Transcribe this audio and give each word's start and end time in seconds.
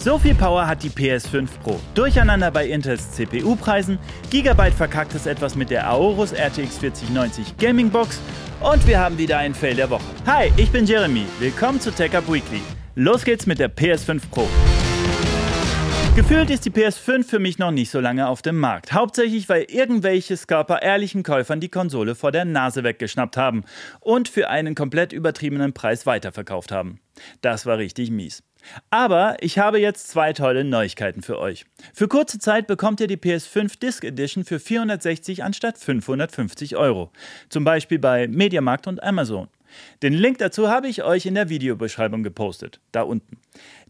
So 0.00 0.16
viel 0.16 0.36
Power 0.36 0.64
hat 0.64 0.84
die 0.84 0.90
PS5 0.90 1.48
Pro. 1.60 1.80
Durcheinander 1.96 2.52
bei 2.52 2.68
Intels 2.68 3.10
CPU-Preisen, 3.10 3.98
Gigabyte 4.30 4.72
verkacktes 4.72 5.26
etwas 5.26 5.56
mit 5.56 5.70
der 5.70 5.88
Aorus 5.88 6.32
RTX 6.32 6.78
4090 6.78 7.56
Gaming 7.56 7.90
Box 7.90 8.20
und 8.60 8.86
wir 8.86 9.00
haben 9.00 9.18
wieder 9.18 9.38
einen 9.38 9.54
Fail 9.54 9.74
der 9.74 9.90
Woche. 9.90 10.04
Hi, 10.24 10.52
ich 10.56 10.70
bin 10.70 10.86
Jeremy. 10.86 11.26
Willkommen 11.40 11.80
zu 11.80 11.90
TechUp 11.90 12.32
Weekly. 12.32 12.62
Los 12.94 13.24
geht's 13.24 13.46
mit 13.46 13.58
der 13.58 13.74
PS5 13.74 14.22
Pro. 14.30 14.46
Gefühlt 16.14 16.50
ist 16.50 16.64
die 16.64 16.70
PS5 16.70 17.24
für 17.24 17.38
mich 17.40 17.58
noch 17.58 17.72
nicht 17.72 17.90
so 17.90 17.98
lange 17.98 18.28
auf 18.28 18.40
dem 18.40 18.56
Markt. 18.56 18.92
Hauptsächlich, 18.92 19.48
weil 19.48 19.64
irgendwelche 19.68 20.36
Scalper 20.36 20.80
ehrlichen 20.80 21.24
Käufern 21.24 21.58
die 21.58 21.70
Konsole 21.70 22.14
vor 22.14 22.30
der 22.30 22.44
Nase 22.44 22.84
weggeschnappt 22.84 23.36
haben 23.36 23.64
und 23.98 24.28
für 24.28 24.48
einen 24.48 24.76
komplett 24.76 25.12
übertriebenen 25.12 25.72
Preis 25.72 26.06
weiterverkauft 26.06 26.70
haben. 26.70 27.00
Das 27.40 27.66
war 27.66 27.78
richtig 27.78 28.12
mies. 28.12 28.44
Aber 28.90 29.36
ich 29.40 29.58
habe 29.58 29.80
jetzt 29.80 30.08
zwei 30.08 30.32
tolle 30.32 30.64
Neuigkeiten 30.64 31.22
für 31.22 31.38
euch. 31.38 31.64
Für 31.94 32.08
kurze 32.08 32.38
Zeit 32.38 32.66
bekommt 32.66 33.00
ihr 33.00 33.06
die 33.06 33.16
PS5 33.16 33.78
Disc 33.78 34.04
Edition 34.04 34.44
für 34.44 34.60
460 34.60 35.44
anstatt 35.44 35.78
550 35.78 36.76
Euro. 36.76 37.10
Zum 37.48 37.64
Beispiel 37.64 37.98
bei 37.98 38.28
Mediamarkt 38.28 38.86
und 38.86 39.02
Amazon. 39.02 39.48
Den 40.02 40.14
Link 40.14 40.38
dazu 40.38 40.68
habe 40.68 40.88
ich 40.88 41.02
euch 41.02 41.26
in 41.26 41.34
der 41.34 41.48
Videobeschreibung 41.48 42.22
gepostet, 42.22 42.80
da 42.92 43.02
unten. 43.02 43.38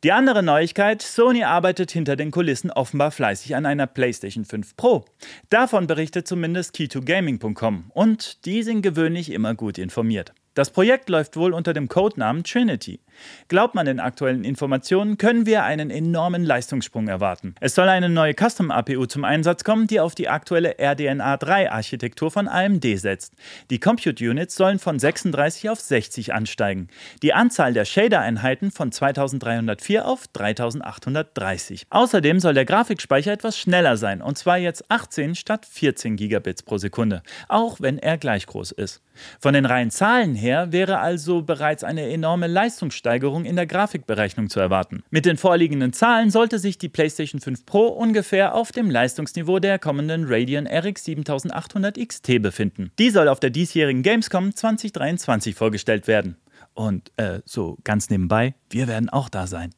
Die 0.03 0.12
andere 0.12 0.43
Neuigkeit, 0.43 1.03
Sony 1.03 1.45
arbeitet 1.45 1.91
hinter 1.91 2.17
den 2.17 2.31
Kulissen 2.31 2.71
offenbar 2.71 3.11
fleißig 3.11 3.57
an 3.57 3.67
einer 3.67 3.87
PlayStation 3.87 4.45
5 4.45 4.77
Pro. 4.77 5.05
Davon 5.51 5.87
berichtet 5.87 6.27
zumindest 6.27 6.75
key2gaming.com 6.75 7.91
und 7.95 8.45
die 8.45 8.62
sind 8.62 8.83
gewöhnlich 8.83 9.31
immer 9.31 9.55
gut 9.55 9.79
informiert. 9.79 10.33
Das 10.59 10.71
Projekt 10.71 11.09
läuft 11.09 11.37
wohl 11.37 11.53
unter 11.53 11.73
dem 11.73 11.87
Codenamen 11.87 12.43
Trinity. 12.43 12.98
Glaubt 13.47 13.77
man 13.77 13.87
den 13.87 14.01
aktuellen 14.01 14.43
Informationen, 14.43 15.17
können 15.17 15.47
wir 15.47 15.62
einen 15.62 15.89
enormen 15.89 16.43
Leistungssprung 16.43 17.07
erwarten. 17.07 17.55
Es 17.61 17.77
soll 17.77 17.89
eine 17.89 18.09
neue 18.09 18.34
Custom-APU 18.34 19.07
zum 19.07 19.23
Einsatz 19.23 19.62
kommen, 19.62 19.87
die 19.87 20.01
auf 20.01 20.17
die 20.17 20.29
aktuelle 20.29 20.75
RDNA 20.81 21.36
3-Architektur 21.36 22.33
von 22.33 22.48
AMD 22.48 22.84
setzt. 22.98 23.34
Die 23.70 23.79
Compute 23.79 24.29
Units 24.29 24.56
sollen 24.56 24.81
von 24.81 24.98
36 24.98 25.70
auf 25.70 25.79
60 25.79 26.34
ansteigen. 26.34 26.89
Die 27.23 27.34
Anzahl 27.34 27.73
der 27.73 27.84
Shader-Einheiten 27.84 28.73
von 28.73 28.91
2304 28.91 30.09
auf 30.09 30.27
3830. 30.27 31.86
Außerdem 31.91 32.41
soll 32.41 32.55
der 32.55 32.64
Grafikspeicher 32.64 33.31
etwas 33.31 33.56
schneller 33.56 33.97
sein, 33.97 34.20
und 34.20 34.36
zwar 34.36 34.59
jetzt 34.59 34.91
18 34.91 35.36
statt 35.36 35.67
14 35.70 36.17
Gigabits 36.17 36.64
pro 36.64 36.79
Sekunde, 36.79 37.23
auch 37.47 37.81
wenn 37.81 37.98
er 37.98 38.19
gleich 38.19 38.47
groß 38.47 38.73
ist. 38.73 39.03
Von 39.41 39.55
den 39.55 39.66
reinen 39.66 39.91
Zahlen 39.91 40.34
her 40.34 40.72
wäre 40.72 40.98
also 40.98 41.42
bereits 41.42 41.84
eine 41.84 42.08
enorme 42.08 42.47
Leistungssteigerung 42.47 43.44
in 43.44 43.56
der 43.56 43.66
Grafikberechnung 43.66 44.48
zu 44.50 44.61
erwarten. 44.61 45.02
Mit 45.11 45.27
den 45.27 45.36
vorliegenden 45.36 45.92
Zahlen 45.92 46.30
sollte 46.30 46.58
sich 46.58 46.78
die 46.78 46.88
PlayStation 46.88 47.41
5 47.41 47.66
Pro 47.66 47.86
ungefähr 47.86 48.55
auf 48.55 48.72
dem 48.72 48.91
Leistungsniveau 48.91 49.58
der 49.58 49.78
kommenden 49.78 50.24
Radeon 50.27 50.66
RX 50.66 51.05
7800 51.05 51.98
XT 51.98 52.42
befinden. 52.42 52.92
Die 52.98 53.11
soll 53.11 53.28
auf 53.28 53.41
der 53.41 53.50
diesjährigen 53.50 54.02
Gamescom 54.02 54.55
2023 54.55 55.55
vorgestellt 55.55 56.06
werden. 56.06 56.36
Und 56.74 57.11
äh, 57.16 57.41
so 57.44 57.77
ganz 57.83 58.08
nebenbei, 58.08 58.55
wir 58.70 58.86
werden 58.86 59.08
auch 59.08 59.28
da 59.28 59.46
sein. 59.46 59.70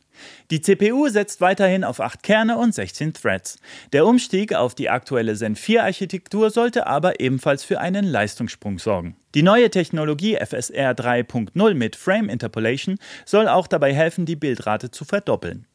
Die 0.51 0.61
CPU 0.61 1.09
setzt 1.09 1.41
weiterhin 1.41 1.85
auf 1.85 2.01
8 2.01 2.23
Kerne 2.23 2.59
und 2.59 2.75
16 2.75 3.15
Threads. 3.15 3.59
Der 3.93 4.07
Umstieg 4.07 4.55
auf 4.55 4.75
die 4.75 4.91
aktuelle 4.91 5.35
Zen 5.35 5.57
4 5.57 5.85
Architektur 5.85 6.51
sollte 6.51 6.87
aber 6.87 7.21
ebenfalls 7.21 7.65
für 7.65 7.81
einen 7.81 8.05
Leistungssprung 8.05 8.79
sorgen. 8.79 9.17
Die 9.35 9.43
neue 9.43 9.71
Technologie 9.71 10.37
FSR 10.37 10.93
3.0 10.93 11.75
mit 11.75 11.95
Frame 11.95 12.29
Interpolation 12.29 12.99
soll 13.25 13.47
auch 13.47 13.69
dabei 13.69 13.95
helfen, 13.95 14.27
die 14.27 14.37
Bildrate 14.37 14.91
zu 14.91 15.05
verdoppeln. 15.05 15.67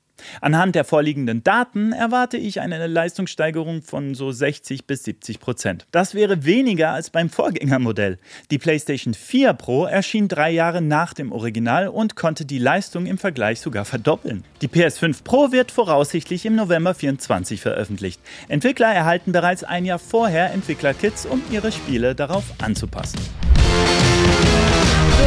Anhand 0.41 0.75
der 0.75 0.83
vorliegenden 0.83 1.43
Daten 1.43 1.91
erwarte 1.91 2.37
ich 2.37 2.61
eine 2.61 2.85
Leistungssteigerung 2.87 3.81
von 3.81 4.15
so 4.15 4.31
60 4.31 4.85
bis 4.87 5.03
70 5.03 5.39
Prozent. 5.39 5.87
Das 5.91 6.13
wäre 6.13 6.45
weniger 6.45 6.91
als 6.91 7.09
beim 7.09 7.29
Vorgängermodell. 7.29 8.17
Die 8.51 8.57
PlayStation 8.57 9.13
4 9.13 9.53
Pro 9.53 9.85
erschien 9.85 10.27
drei 10.27 10.51
Jahre 10.51 10.81
nach 10.81 11.13
dem 11.13 11.31
Original 11.31 11.87
und 11.87 12.15
konnte 12.15 12.45
die 12.45 12.59
Leistung 12.59 13.05
im 13.05 13.17
Vergleich 13.17 13.59
sogar 13.59 13.85
verdoppeln. 13.85 14.43
Die 14.61 14.67
PS5 14.67 15.23
Pro 15.23 15.51
wird 15.51 15.71
voraussichtlich 15.71 16.45
im 16.45 16.55
November 16.55 16.93
24 16.93 17.61
veröffentlicht. 17.61 18.21
Entwickler 18.47 18.93
erhalten 18.93 19.31
bereits 19.31 19.63
ein 19.63 19.85
Jahr 19.85 19.99
vorher 19.99 20.51
Entwicklerkits, 20.53 21.25
um 21.25 21.41
ihre 21.51 21.71
Spiele 21.71 22.15
darauf 22.15 22.43
anzupassen. 22.61 23.19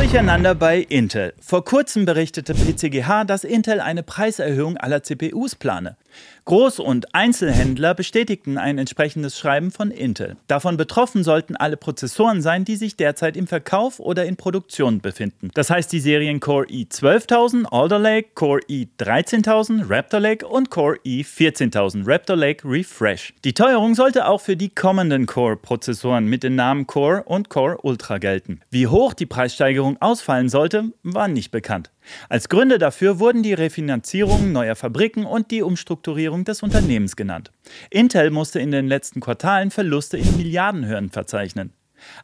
Durcheinander 0.09 0.55
bei 0.55 0.79
Intel. 0.79 1.35
Vor 1.39 1.67
kurzem 1.67 2.07
berichtete 2.07 2.55
PCGH, 2.55 3.25
dass 3.25 3.45
Intel 3.45 3.79
eine 3.79 4.03
Preiserhöhung 4.03 4.79
aller 4.79 5.03
CPUs 5.03 5.55
plane. 5.55 5.99
Groß- 6.48 6.81
und 6.81 7.14
Einzelhändler 7.14 7.92
bestätigten 7.92 8.56
ein 8.56 8.78
entsprechendes 8.78 9.38
Schreiben 9.38 9.70
von 9.70 9.91
Intel. 9.91 10.38
Davon 10.47 10.78
betroffen 10.78 11.22
sollten 11.22 11.56
alle 11.56 11.76
Prozessoren 11.76 12.41
sein, 12.41 12.64
die 12.64 12.76
sich 12.76 12.97
derzeit 12.97 13.36
im 13.36 13.47
Verkauf 13.47 14.00
oder 14.00 14.25
in 14.25 14.38
Produktion 14.38 15.03
befinden. 15.03 15.50
Das 15.53 15.69
heißt 15.69 15.92
die 15.92 16.00
Serien 16.00 16.41
Core 16.41 16.64
i12000 16.64 17.66
Alder 17.66 17.98
Lake, 17.98 18.31
Core 18.34 18.62
i13000 18.66 19.91
Raptor 19.91 20.20
Lake 20.20 20.47
und 20.47 20.70
Core 20.70 20.97
i14000 21.04 22.04
Raptor 22.06 22.36
Lake 22.36 22.66
Refresh. 22.66 23.34
Die 23.44 23.53
Teuerung 23.53 23.94
sollte 23.94 24.26
auch 24.26 24.41
für 24.41 24.56
die 24.56 24.70
kommenden 24.70 25.26
Core-Prozessoren 25.26 26.25
mit 26.25 26.44
den 26.44 26.54
Namen 26.54 26.86
Core 26.86 27.25
und 27.25 27.50
Core 27.50 27.76
Ultra 27.82 28.16
gelten. 28.16 28.60
Wie 28.70 28.86
hoch 28.86 29.12
die 29.12 29.26
Preissteigerung 29.26 30.00
ausfallen 30.00 30.48
sollte, 30.48 30.84
war 31.03 31.28
nicht 31.28 31.50
bekannt. 31.50 31.91
Als 32.29 32.49
Gründe 32.49 32.79
dafür 32.79 33.19
wurden 33.19 33.43
die 33.43 33.55
Refinanzierung 33.55 34.53
neuer 34.53 34.77
Fabriken 34.77 35.25
und 35.25 35.51
die 35.51 35.63
Umstrukturierung 35.63 36.45
des 36.45 36.63
Unternehmens 36.63 37.17
genannt. 37.17 37.51
Intel 37.91 38.31
musste 38.31 38.61
in 38.61 38.71
den 38.71 38.89
letzten 38.89 39.21
Quartalen 39.21 39.71
Verluste 39.71 40.17
in 40.17 40.37
Milliardenhöhen 40.37 41.11
verzeichnen. 41.11 41.73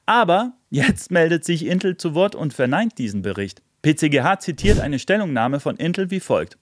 Aber 0.07 0.55
jetzt 0.71 1.11
meldet 1.11 1.45
sich 1.45 1.67
Intel 1.67 1.97
zu 1.97 2.15
Wort 2.15 2.35
und 2.35 2.55
verneint 2.55 2.99
diesen 2.99 3.23
Bericht. 3.23 3.63
PCGH 3.83 4.39
zitiert 4.41 4.81
eine 4.81 4.99
Stellungnahme 4.99 5.61
von 5.61 5.77
Intel 5.77 6.11
wie 6.11 6.21
folgt. 6.21 6.57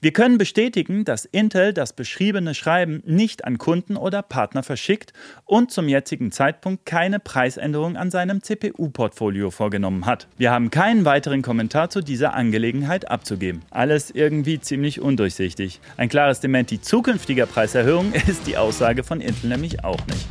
Wir 0.00 0.12
können 0.12 0.38
bestätigen, 0.38 1.04
dass 1.04 1.24
Intel 1.24 1.72
das 1.72 1.92
beschriebene 1.92 2.54
Schreiben 2.54 3.02
nicht 3.04 3.44
an 3.44 3.58
Kunden 3.58 3.96
oder 3.96 4.22
Partner 4.22 4.62
verschickt 4.62 5.12
und 5.44 5.70
zum 5.70 5.88
jetzigen 5.88 6.32
Zeitpunkt 6.32 6.86
keine 6.86 7.18
Preisänderung 7.18 7.96
an 7.96 8.10
seinem 8.10 8.42
CPU-Portfolio 8.42 9.50
vorgenommen 9.50 10.06
hat. 10.06 10.28
Wir 10.36 10.50
haben 10.50 10.70
keinen 10.70 11.04
weiteren 11.04 11.42
Kommentar 11.42 11.90
zu 11.90 12.00
dieser 12.00 12.34
Angelegenheit 12.34 13.10
abzugeben. 13.10 13.62
Alles 13.70 14.10
irgendwie 14.10 14.60
ziemlich 14.60 15.00
undurchsichtig. 15.00 15.80
Ein 15.96 16.08
klares 16.08 16.40
Dementi 16.40 16.80
zukünftiger 16.80 17.46
Preiserhöhungen 17.46 18.14
ist 18.26 18.46
die 18.46 18.56
Aussage 18.56 19.04
von 19.04 19.20
Intel 19.20 19.50
nämlich 19.50 19.84
auch 19.84 20.04
nicht. 20.06 20.26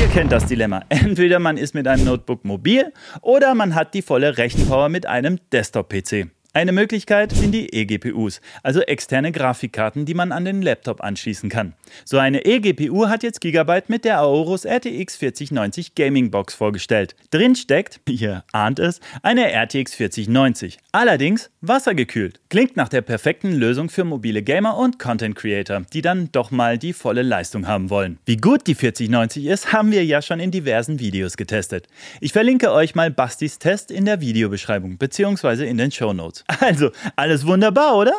Ihr 0.00 0.08
kennt 0.08 0.30
das 0.30 0.46
Dilemma. 0.46 0.84
Entweder 0.88 1.38
man 1.38 1.56
ist 1.56 1.74
mit 1.74 1.88
einem 1.88 2.04
Notebook 2.04 2.44
mobil 2.44 2.92
oder 3.20 3.54
man 3.54 3.74
hat 3.74 3.94
die 3.94 4.02
volle 4.02 4.38
Rechenpower 4.38 4.88
mit 4.88 5.06
einem 5.06 5.38
Desktop-PC. 5.52 6.37
Eine 6.54 6.72
Möglichkeit 6.72 7.30
sind 7.32 7.52
die 7.52 7.74
eGPUs, 7.74 8.40
also 8.62 8.80
externe 8.80 9.32
Grafikkarten, 9.32 10.06
die 10.06 10.14
man 10.14 10.32
an 10.32 10.46
den 10.46 10.62
Laptop 10.62 11.02
anschließen 11.02 11.50
kann. 11.50 11.74
So 12.06 12.16
eine 12.16 12.46
eGPU 12.46 13.06
hat 13.06 13.22
jetzt 13.22 13.42
Gigabyte 13.42 13.90
mit 13.90 14.06
der 14.06 14.20
Aorus 14.20 14.64
RTX 14.64 15.16
4090 15.16 15.94
Gaming 15.94 16.30
Box 16.30 16.54
vorgestellt. 16.54 17.14
Drin 17.30 17.54
steckt, 17.54 18.00
ihr 18.08 18.44
ahnt 18.52 18.78
es, 18.78 19.00
eine 19.22 19.52
RTX 19.52 19.94
4090. 19.94 20.78
Allerdings 20.90 21.50
wassergekühlt. 21.60 22.40
Klingt 22.48 22.78
nach 22.78 22.88
der 22.88 23.02
perfekten 23.02 23.52
Lösung 23.52 23.90
für 23.90 24.04
mobile 24.04 24.42
Gamer 24.42 24.78
und 24.78 24.98
Content 24.98 25.36
Creator, 25.36 25.82
die 25.92 26.00
dann 26.00 26.32
doch 26.32 26.50
mal 26.50 26.78
die 26.78 26.94
volle 26.94 27.22
Leistung 27.22 27.66
haben 27.66 27.90
wollen. 27.90 28.18
Wie 28.24 28.38
gut 28.38 28.66
die 28.66 28.74
4090 28.74 29.44
ist, 29.44 29.72
haben 29.74 29.92
wir 29.92 30.04
ja 30.04 30.22
schon 30.22 30.40
in 30.40 30.50
diversen 30.50 30.98
Videos 30.98 31.36
getestet. 31.36 31.88
Ich 32.22 32.32
verlinke 32.32 32.72
euch 32.72 32.94
mal 32.94 33.10
Bastis 33.10 33.58
Test 33.58 33.90
in 33.90 34.06
der 34.06 34.22
Videobeschreibung 34.22 34.96
bzw. 34.96 35.68
in 35.68 35.76
den 35.76 35.92
Show 35.92 36.14
Notes. 36.14 36.44
Also, 36.60 36.90
alles 37.14 37.46
wunderbar, 37.46 37.96
oder? 37.96 38.14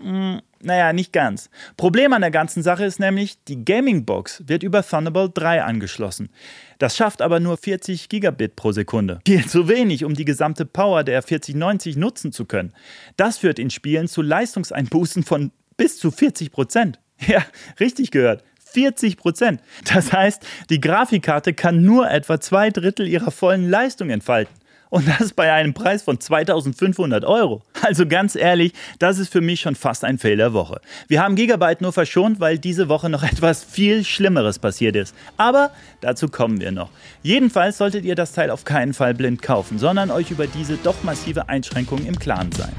Hm, 0.00 0.40
naja, 0.64 0.92
nicht 0.92 1.12
ganz. 1.12 1.50
Problem 1.76 2.12
an 2.12 2.22
der 2.22 2.30
ganzen 2.30 2.62
Sache 2.62 2.84
ist 2.84 2.98
nämlich, 2.98 3.36
die 3.44 3.64
Gaming 3.64 4.04
Box 4.04 4.42
wird 4.46 4.62
über 4.62 4.82
Thunderbolt 4.82 5.32
3 5.34 5.62
angeschlossen. 5.62 6.30
Das 6.78 6.96
schafft 6.96 7.20
aber 7.20 7.38
nur 7.40 7.56
40 7.56 8.08
Gigabit 8.08 8.56
pro 8.56 8.72
Sekunde. 8.72 9.20
Viel 9.26 9.46
zu 9.46 9.68
wenig, 9.68 10.04
um 10.04 10.14
die 10.14 10.24
gesamte 10.24 10.64
Power 10.64 11.04
der 11.04 11.22
4090 11.22 11.96
nutzen 11.96 12.32
zu 12.32 12.46
können. 12.46 12.72
Das 13.16 13.38
führt 13.38 13.58
in 13.58 13.70
Spielen 13.70 14.08
zu 14.08 14.22
Leistungseinbußen 14.22 15.22
von 15.22 15.52
bis 15.76 15.98
zu 15.98 16.10
40 16.10 16.50
Prozent. 16.50 16.98
Ja, 17.26 17.44
richtig 17.78 18.10
gehört. 18.10 18.42
40 18.58 19.16
Prozent. 19.16 19.60
Das 19.92 20.12
heißt, 20.12 20.44
die 20.68 20.80
Grafikkarte 20.80 21.54
kann 21.54 21.82
nur 21.82 22.10
etwa 22.10 22.40
zwei 22.40 22.70
Drittel 22.70 23.06
ihrer 23.06 23.30
vollen 23.30 23.70
Leistung 23.70 24.10
entfalten. 24.10 24.52
Und 24.94 25.08
das 25.08 25.32
bei 25.32 25.52
einem 25.52 25.74
Preis 25.74 26.04
von 26.04 26.20
2500 26.20 27.24
Euro. 27.24 27.62
Also 27.82 28.06
ganz 28.06 28.36
ehrlich, 28.36 28.72
das 29.00 29.18
ist 29.18 29.32
für 29.32 29.40
mich 29.40 29.60
schon 29.60 29.74
fast 29.74 30.04
ein 30.04 30.18
Fail 30.18 30.36
der 30.36 30.52
Woche. 30.52 30.80
Wir 31.08 31.20
haben 31.20 31.34
Gigabyte 31.34 31.80
nur 31.80 31.92
verschont, 31.92 32.38
weil 32.38 32.58
diese 32.58 32.88
Woche 32.88 33.10
noch 33.10 33.22
etwas 33.32 33.64
viel 33.64 34.04
Schlimmeres 34.04 34.60
passiert 34.60 34.94
ist. 34.94 35.12
Aber 35.36 35.72
dazu 36.00 36.28
kommen 36.28 36.60
wir 36.60 36.70
noch. 36.70 36.90
Jedenfalls 37.24 37.78
solltet 37.78 38.04
ihr 38.04 38.14
das 38.14 38.34
Teil 38.34 38.50
auf 38.50 38.64
keinen 38.64 38.94
Fall 38.94 39.14
blind 39.14 39.42
kaufen, 39.42 39.80
sondern 39.80 40.12
euch 40.12 40.30
über 40.30 40.46
diese 40.46 40.76
doch 40.76 41.02
massive 41.02 41.48
Einschränkung 41.48 42.06
im 42.06 42.16
Klaren 42.16 42.52
sein. 42.52 42.72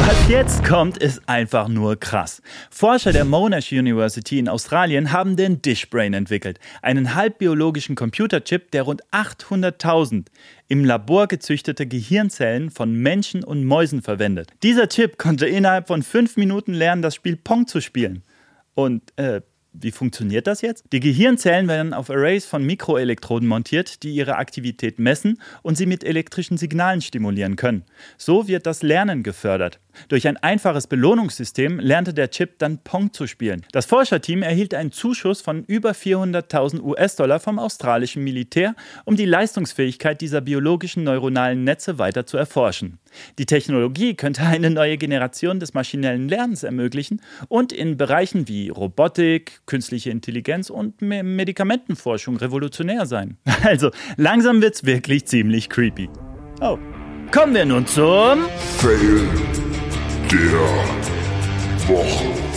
Was 0.00 0.28
jetzt 0.28 0.64
kommt, 0.64 0.98
ist 0.98 1.22
einfach 1.28 1.68
nur 1.68 1.96
krass. 1.96 2.42
Forscher 2.70 3.12
der 3.12 3.24
Monash 3.24 3.72
University 3.72 4.38
in 4.38 4.48
Australien 4.48 5.12
haben 5.12 5.36
den 5.36 5.62
Dishbrain 5.62 6.12
entwickelt, 6.14 6.58
einen 6.82 7.14
halbbiologischen 7.14 7.94
Computerchip, 7.94 8.70
der 8.72 8.82
rund 8.82 9.02
800.000 9.12 10.26
im 10.68 10.84
Labor 10.84 11.28
gezüchtete 11.28 11.86
Gehirnzellen 11.86 12.70
von 12.70 12.94
Menschen 12.94 13.44
und 13.44 13.64
Mäusen 13.64 14.02
verwendet. 14.02 14.50
Dieser 14.62 14.88
Chip 14.88 15.18
konnte 15.18 15.46
innerhalb 15.46 15.86
von 15.86 16.02
fünf 16.02 16.36
Minuten 16.36 16.74
lernen, 16.74 17.02
das 17.02 17.14
Spiel 17.14 17.36
Pong 17.36 17.66
zu 17.66 17.80
spielen. 17.80 18.22
Und 18.74 19.02
äh, 19.16 19.40
wie 19.74 19.90
funktioniert 19.90 20.46
das 20.46 20.60
jetzt? 20.60 20.84
Die 20.92 21.00
Gehirnzellen 21.00 21.66
werden 21.66 21.94
auf 21.94 22.08
Arrays 22.08 22.46
von 22.46 22.64
Mikroelektroden 22.64 23.48
montiert, 23.48 24.02
die 24.04 24.14
ihre 24.14 24.36
Aktivität 24.36 24.98
messen 25.00 25.40
und 25.62 25.76
sie 25.76 25.86
mit 25.86 26.04
elektrischen 26.04 26.56
Signalen 26.56 27.00
stimulieren 27.00 27.56
können. 27.56 27.84
So 28.16 28.46
wird 28.46 28.66
das 28.66 28.82
Lernen 28.82 29.24
gefördert. 29.24 29.80
Durch 30.08 30.26
ein 30.28 30.36
einfaches 30.36 30.86
Belohnungssystem 30.86 31.78
lernte 31.78 32.14
der 32.14 32.30
Chip 32.30 32.58
dann 32.58 32.78
Pong 32.78 33.12
zu 33.12 33.26
spielen. 33.26 33.64
Das 33.72 33.86
Forscherteam 33.86 34.42
erhielt 34.42 34.74
einen 34.74 34.92
Zuschuss 34.92 35.40
von 35.40 35.64
über 35.64 35.92
400.000 35.92 36.80
US-Dollar 36.82 37.40
vom 37.40 37.58
australischen 37.58 38.22
Militär, 38.24 38.74
um 39.04 39.16
die 39.16 39.24
Leistungsfähigkeit 39.24 40.20
dieser 40.20 40.40
biologischen 40.40 41.04
neuronalen 41.04 41.64
Netze 41.64 41.98
weiter 41.98 42.26
zu 42.26 42.36
erforschen. 42.36 42.98
Die 43.38 43.46
Technologie 43.46 44.14
könnte 44.14 44.42
eine 44.42 44.70
neue 44.70 44.96
Generation 44.96 45.60
des 45.60 45.74
maschinellen 45.74 46.28
Lernens 46.28 46.62
ermöglichen 46.62 47.20
und 47.48 47.72
in 47.72 47.96
Bereichen 47.96 48.48
wie 48.48 48.68
Robotik, 48.68 49.60
künstliche 49.66 50.10
Intelligenz 50.10 50.70
und 50.70 51.00
Medikamentenforschung 51.00 52.36
revolutionär 52.36 53.06
sein. 53.06 53.36
Also 53.64 53.92
langsam 54.16 54.60
wird's 54.60 54.84
wirklich 54.84 55.24
ziemlich 55.24 55.70
creepy. 55.70 56.10
Oh. 56.60 56.78
Kommen 57.32 57.54
wir 57.54 57.64
nun 57.64 57.86
zum 57.86 58.44
Fail 58.78 59.26
der 60.30 60.50
Woche. 61.88 62.54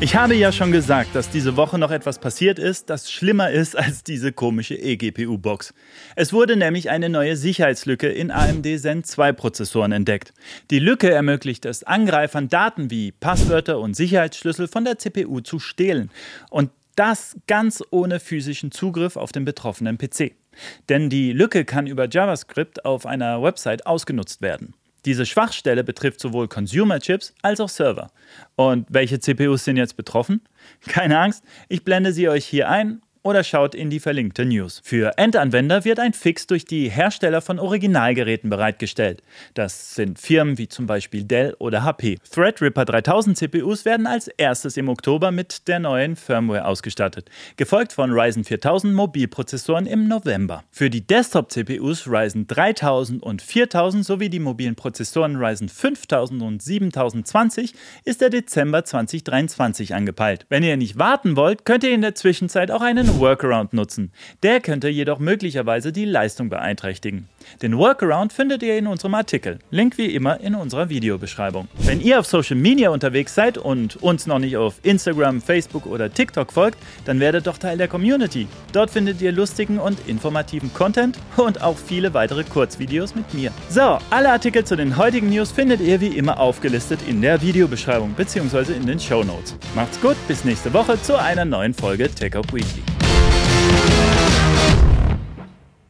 Ich 0.00 0.16
habe 0.16 0.34
ja 0.34 0.50
schon 0.50 0.72
gesagt, 0.72 1.14
dass 1.14 1.30
diese 1.30 1.56
Woche 1.56 1.78
noch 1.78 1.92
etwas 1.92 2.18
passiert 2.18 2.58
ist, 2.58 2.90
das 2.90 3.12
schlimmer 3.12 3.50
ist 3.50 3.78
als 3.78 4.02
diese 4.02 4.32
komische 4.32 4.74
eGPU-Box. 4.74 5.74
Es 6.16 6.32
wurde 6.32 6.56
nämlich 6.56 6.90
eine 6.90 7.08
neue 7.08 7.36
Sicherheitslücke 7.36 8.08
in 8.08 8.32
AMD 8.32 8.66
Zen 8.80 9.04
2 9.04 9.32
Prozessoren 9.32 9.92
entdeckt. 9.92 10.32
Die 10.72 10.80
Lücke 10.80 11.10
ermöglicht 11.12 11.66
es 11.66 11.84
Angreifern, 11.84 12.48
Daten 12.48 12.90
wie 12.90 13.12
Passwörter 13.12 13.78
und 13.78 13.94
Sicherheitsschlüssel 13.94 14.66
von 14.66 14.84
der 14.84 14.98
CPU 14.98 15.40
zu 15.40 15.60
stehlen. 15.60 16.10
Und 16.50 16.70
das 16.96 17.36
ganz 17.46 17.82
ohne 17.90 18.18
physischen 18.18 18.72
Zugriff 18.72 19.16
auf 19.16 19.30
den 19.30 19.44
betroffenen 19.44 19.98
PC. 19.98 20.32
Denn 20.88 21.10
die 21.10 21.32
Lücke 21.32 21.64
kann 21.64 21.86
über 21.86 22.08
JavaScript 22.08 22.84
auf 22.84 23.06
einer 23.06 23.40
Website 23.42 23.86
ausgenutzt 23.86 24.42
werden. 24.42 24.74
Diese 25.04 25.26
Schwachstelle 25.26 25.82
betrifft 25.82 26.20
sowohl 26.20 26.48
Consumer-Chips 26.48 27.34
als 27.42 27.60
auch 27.60 27.68
Server. 27.68 28.12
Und 28.54 28.86
welche 28.88 29.18
CPUs 29.18 29.64
sind 29.64 29.76
jetzt 29.76 29.96
betroffen? 29.96 30.42
Keine 30.86 31.18
Angst, 31.18 31.42
ich 31.68 31.84
blende 31.84 32.12
sie 32.12 32.28
euch 32.28 32.46
hier 32.46 32.68
ein 32.68 33.02
oder 33.22 33.44
schaut 33.44 33.74
in 33.74 33.90
die 33.90 34.00
verlinkte 34.00 34.44
News. 34.44 34.80
Für 34.84 35.12
Endanwender 35.16 35.84
wird 35.84 36.00
ein 36.00 36.12
Fix 36.12 36.46
durch 36.46 36.64
die 36.64 36.88
Hersteller 36.88 37.40
von 37.40 37.58
Originalgeräten 37.58 38.50
bereitgestellt. 38.50 39.22
Das 39.54 39.94
sind 39.94 40.18
Firmen 40.18 40.58
wie 40.58 40.68
zum 40.68 40.86
Beispiel 40.86 41.24
Dell 41.24 41.54
oder 41.58 41.84
HP. 41.84 42.18
Threadripper 42.30 42.84
3000 42.84 43.36
CPUs 43.36 43.84
werden 43.84 44.06
als 44.06 44.28
erstes 44.28 44.76
im 44.76 44.88
Oktober 44.88 45.30
mit 45.30 45.68
der 45.68 45.78
neuen 45.78 46.16
Firmware 46.16 46.66
ausgestattet, 46.66 47.30
gefolgt 47.56 47.92
von 47.92 48.10
Ryzen 48.12 48.44
4000 48.44 48.94
Mobilprozessoren 48.94 49.86
im 49.86 50.08
November. 50.08 50.64
Für 50.70 50.90
die 50.90 51.06
Desktop-CPUs 51.06 52.08
Ryzen 52.08 52.46
3000 52.46 53.22
und 53.22 53.42
4000 53.42 54.04
sowie 54.04 54.30
die 54.30 54.40
mobilen 54.40 54.74
Prozessoren 54.74 55.36
Ryzen 55.36 55.68
5000 55.68 56.42
und 56.42 56.62
7020 56.62 57.74
ist 58.04 58.20
der 58.20 58.30
Dezember 58.30 58.84
2023 58.84 59.94
angepeilt. 59.94 60.46
Wenn 60.48 60.62
ihr 60.62 60.76
nicht 60.76 60.98
warten 60.98 61.36
wollt, 61.36 61.64
könnt 61.64 61.84
ihr 61.84 61.92
in 61.92 62.02
der 62.02 62.14
Zwischenzeit 62.14 62.70
auch 62.70 62.82
Workaround 63.18 63.72
nutzen. 63.72 64.12
Der 64.42 64.60
könnte 64.60 64.88
jedoch 64.88 65.18
möglicherweise 65.18 65.92
die 65.92 66.04
Leistung 66.04 66.48
beeinträchtigen. 66.48 67.28
Den 67.60 67.76
Workaround 67.76 68.32
findet 68.32 68.62
ihr 68.62 68.78
in 68.78 68.86
unserem 68.86 69.14
Artikel. 69.14 69.58
Link 69.70 69.98
wie 69.98 70.14
immer 70.14 70.40
in 70.40 70.54
unserer 70.54 70.88
Videobeschreibung. 70.88 71.68
Wenn 71.78 72.00
ihr 72.00 72.20
auf 72.20 72.26
Social 72.26 72.56
Media 72.56 72.90
unterwegs 72.90 73.34
seid 73.34 73.58
und 73.58 73.96
uns 73.96 74.26
noch 74.26 74.38
nicht 74.38 74.56
auf 74.56 74.76
Instagram, 74.82 75.40
Facebook 75.40 75.86
oder 75.86 76.12
TikTok 76.12 76.52
folgt, 76.52 76.78
dann 77.04 77.20
werdet 77.20 77.46
doch 77.46 77.58
Teil 77.58 77.78
der 77.78 77.88
Community. 77.88 78.48
Dort 78.72 78.90
findet 78.90 79.20
ihr 79.20 79.32
lustigen 79.32 79.78
und 79.78 79.98
informativen 80.08 80.72
Content 80.72 81.18
und 81.36 81.62
auch 81.62 81.76
viele 81.76 82.14
weitere 82.14 82.44
Kurzvideos 82.44 83.14
mit 83.14 83.32
mir. 83.34 83.52
So, 83.68 83.98
alle 84.10 84.30
Artikel 84.30 84.64
zu 84.64 84.76
den 84.76 84.96
heutigen 84.96 85.30
News 85.30 85.52
findet 85.52 85.80
ihr 85.80 86.00
wie 86.00 86.16
immer 86.16 86.38
aufgelistet 86.38 87.00
in 87.08 87.20
der 87.20 87.40
Videobeschreibung 87.42 88.12
bzw. 88.14 88.72
in 88.72 88.86
den 88.86 89.00
Show 89.00 89.22
Notes. 89.22 89.56
Macht's 89.74 90.00
gut, 90.00 90.16
bis 90.28 90.44
nächste 90.44 90.72
Woche 90.72 91.00
zu 91.02 91.18
einer 91.18 91.44
neuen 91.44 91.74
Folge 91.74 92.08
Tech 92.08 92.36
Up 92.36 92.52
Weekly. 92.52 93.01